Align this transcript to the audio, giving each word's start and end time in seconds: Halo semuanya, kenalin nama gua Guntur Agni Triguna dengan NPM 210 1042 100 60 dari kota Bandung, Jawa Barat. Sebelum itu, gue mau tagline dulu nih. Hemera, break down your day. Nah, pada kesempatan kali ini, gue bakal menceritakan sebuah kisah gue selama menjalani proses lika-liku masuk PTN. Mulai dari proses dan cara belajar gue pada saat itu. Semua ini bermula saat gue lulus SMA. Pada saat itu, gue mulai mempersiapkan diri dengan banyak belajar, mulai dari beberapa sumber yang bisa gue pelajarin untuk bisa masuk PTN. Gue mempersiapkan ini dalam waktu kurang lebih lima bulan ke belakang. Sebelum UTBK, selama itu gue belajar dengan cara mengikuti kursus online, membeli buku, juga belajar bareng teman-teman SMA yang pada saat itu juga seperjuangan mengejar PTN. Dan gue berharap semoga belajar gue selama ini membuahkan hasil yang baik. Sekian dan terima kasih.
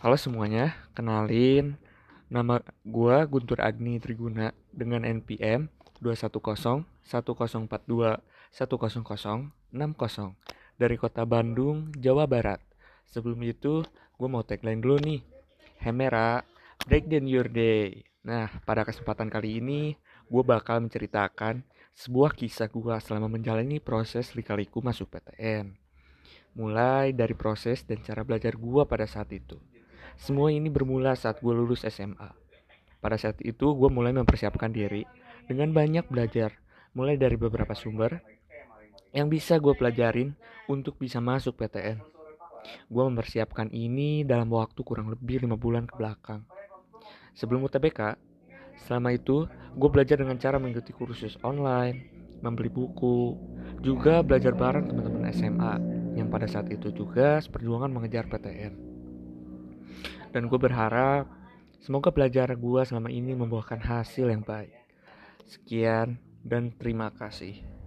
Halo 0.00 0.16
semuanya, 0.16 0.80
kenalin 0.96 1.76
nama 2.32 2.64
gua 2.88 3.20
Guntur 3.28 3.60
Agni 3.60 4.00
Triguna 4.00 4.48
dengan 4.72 5.04
NPM 5.04 5.68
210 6.00 6.88
1042 7.04 7.68
100 7.68 8.24
60 8.48 9.52
dari 10.80 10.96
kota 10.96 11.28
Bandung, 11.28 11.92
Jawa 12.00 12.24
Barat. 12.24 12.64
Sebelum 13.12 13.44
itu, 13.44 13.84
gue 14.16 14.24
mau 14.24 14.40
tagline 14.40 14.80
dulu 14.80 14.96
nih. 15.04 15.20
Hemera, 15.84 16.48
break 16.88 17.04
down 17.04 17.28
your 17.28 17.52
day. 17.52 18.00
Nah, 18.24 18.48
pada 18.64 18.88
kesempatan 18.88 19.28
kali 19.28 19.60
ini, 19.60 20.00
gue 20.32 20.40
bakal 20.40 20.80
menceritakan 20.80 21.60
sebuah 21.92 22.32
kisah 22.32 22.72
gue 22.72 22.96
selama 23.04 23.28
menjalani 23.28 23.84
proses 23.84 24.32
lika-liku 24.32 24.80
masuk 24.80 25.12
PTN. 25.12 25.76
Mulai 26.56 27.12
dari 27.12 27.36
proses 27.36 27.84
dan 27.84 28.00
cara 28.00 28.24
belajar 28.24 28.56
gue 28.56 28.82
pada 28.88 29.04
saat 29.04 29.28
itu. 29.36 29.60
Semua 30.20 30.52
ini 30.52 30.68
bermula 30.68 31.16
saat 31.16 31.40
gue 31.40 31.48
lulus 31.48 31.88
SMA. 31.88 32.28
Pada 33.00 33.16
saat 33.16 33.40
itu, 33.40 33.72
gue 33.72 33.88
mulai 33.88 34.12
mempersiapkan 34.12 34.68
diri 34.68 35.08
dengan 35.48 35.72
banyak 35.72 36.12
belajar, 36.12 36.60
mulai 36.92 37.16
dari 37.16 37.40
beberapa 37.40 37.72
sumber 37.72 38.20
yang 39.16 39.32
bisa 39.32 39.56
gue 39.56 39.72
pelajarin 39.72 40.36
untuk 40.68 41.00
bisa 41.00 41.24
masuk 41.24 41.56
PTN. 41.56 42.04
Gue 42.92 43.02
mempersiapkan 43.08 43.72
ini 43.72 44.20
dalam 44.28 44.52
waktu 44.52 44.84
kurang 44.84 45.08
lebih 45.08 45.40
lima 45.40 45.56
bulan 45.56 45.88
ke 45.88 45.96
belakang. 45.96 46.44
Sebelum 47.32 47.64
UTBK, 47.64 48.20
selama 48.84 49.16
itu 49.16 49.48
gue 49.72 49.88
belajar 49.88 50.20
dengan 50.20 50.36
cara 50.36 50.60
mengikuti 50.60 50.92
kursus 50.92 51.40
online, 51.40 52.12
membeli 52.44 52.68
buku, 52.68 53.40
juga 53.80 54.20
belajar 54.20 54.52
bareng 54.52 54.84
teman-teman 54.84 55.32
SMA 55.32 55.74
yang 56.20 56.28
pada 56.28 56.44
saat 56.44 56.68
itu 56.68 56.92
juga 56.92 57.40
seperjuangan 57.40 57.88
mengejar 57.88 58.28
PTN. 58.28 58.89
Dan 60.30 60.46
gue 60.46 60.58
berharap 60.58 61.26
semoga 61.82 62.14
belajar 62.14 62.50
gue 62.54 62.82
selama 62.86 63.10
ini 63.10 63.34
membuahkan 63.34 63.82
hasil 63.82 64.30
yang 64.30 64.46
baik. 64.46 64.74
Sekian 65.50 66.22
dan 66.46 66.70
terima 66.74 67.10
kasih. 67.10 67.79